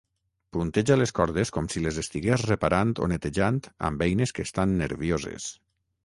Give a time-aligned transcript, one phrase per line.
[0.55, 3.59] Punteja les cordes com si les estigués reparant o netejant
[3.91, 5.47] amb eines que estan nervioses.